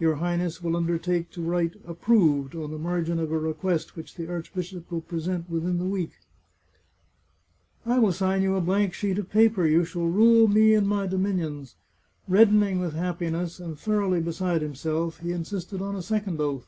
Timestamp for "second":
16.00-16.40